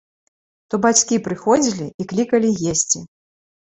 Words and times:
То 0.71 0.79
бацькі 0.85 1.21
прыходзілі 1.29 1.89
і 1.91 2.03
клікалі 2.11 2.49
есці. 2.77 3.09